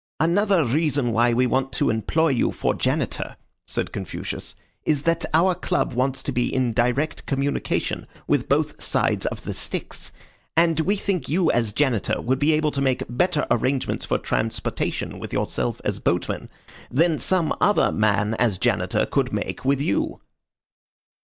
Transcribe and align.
"Another 0.19 0.65
reason 0.65 1.11
why 1.11 1.31
we 1.31 1.45
want 1.45 1.71
to 1.73 1.91
employ 1.91 2.29
you 2.29 2.51
for 2.51 2.73
Janitor," 2.73 3.37
said 3.67 3.91
Confucius, 3.91 4.55
"is 4.83 5.03
that 5.03 5.25
our 5.31 5.53
club 5.53 5.93
wants 5.93 6.23
to 6.23 6.31
be 6.31 6.51
in 6.51 6.73
direct 6.73 7.27
communication 7.27 8.07
with 8.25 8.49
both 8.49 8.81
sides 8.81 9.27
of 9.27 9.43
the 9.43 9.53
Styx; 9.53 10.11
and 10.57 10.79
we 10.79 10.95
think 10.95 11.29
you 11.29 11.51
as 11.51 11.71
Janitor 11.71 12.19
would 12.19 12.39
be 12.39 12.51
able 12.53 12.71
to 12.71 12.81
make 12.81 13.03
better 13.07 13.45
arrangements 13.51 14.03
for 14.03 14.17
transportation 14.17 15.19
with 15.19 15.33
yourself 15.33 15.79
as 15.83 15.99
boatman, 15.99 16.49
than 16.89 17.19
some 17.19 17.55
other 17.61 17.91
man 17.91 18.33
as 18.39 18.57
Janitor 18.57 19.05
could 19.05 19.31
make 19.31 19.63
with 19.63 19.79
you." 19.79 20.19